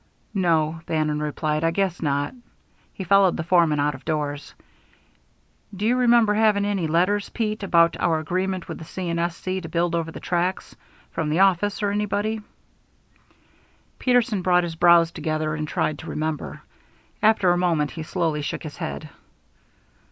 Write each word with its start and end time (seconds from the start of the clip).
"No," 0.33 0.81
Bannon 0.87 1.21
replied, 1.21 1.63
"I 1.63 1.69
guess 1.69 2.01
not." 2.01 2.33
He 2.91 3.03
followed 3.03 3.37
the 3.37 3.43
foreman 3.43 3.79
out 3.79 3.93
of 3.93 4.03
doors. 4.03 4.55
"Do 5.75 5.85
you 5.85 5.95
remember 5.95 6.33
having 6.33 6.65
any 6.65 6.87
letters, 6.87 7.29
Pete, 7.29 7.61
about 7.61 7.95
our 7.99 8.17
agreement 8.17 8.67
with 8.67 8.79
the 8.79 8.83
C. 8.83 9.11
& 9.11 9.19
S. 9.19 9.37
C. 9.37 9.61
to 9.61 9.69
build 9.69 9.93
over 9.93 10.11
the 10.11 10.19
tracks 10.19 10.75
from 11.11 11.29
the 11.29 11.37
office 11.41 11.83
or 11.83 11.91
anybody?" 11.91 12.41
Peterson 13.99 14.41
brought 14.41 14.63
his 14.63 14.73
brows 14.75 15.11
together 15.11 15.53
and 15.53 15.67
tried 15.67 15.99
to 15.99 16.09
remember. 16.09 16.61
After 17.21 17.51
a 17.51 17.57
moment 17.59 17.91
he 17.91 18.01
slowly 18.01 18.41
shook 18.41 18.63
his 18.63 18.77
head. 18.77 19.07